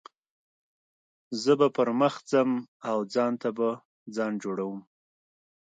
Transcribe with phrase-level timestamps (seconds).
[1.41, 2.51] زه به پر مخ ځم
[2.89, 3.69] او ځان ته به
[4.15, 4.79] ځای جوړوم.